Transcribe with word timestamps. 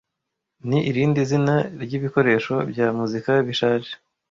ni 0.67 0.79
irindi 0.89 1.21
zina 1.29 1.55
ryibikoresho 1.83 2.55
bya 2.69 2.87
muzika 2.97 3.31
bishaje 3.47 3.91